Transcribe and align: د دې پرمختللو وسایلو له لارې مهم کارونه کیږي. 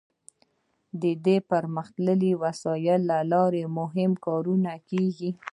د 1.01 1.03
دې 1.25 1.37
پرمختللو 1.49 2.29
وسایلو 2.43 3.05
له 3.09 3.17
لارې 3.31 3.63
مهم 3.79 4.11
کارونه 4.25 4.71
کیږي. 4.89 5.29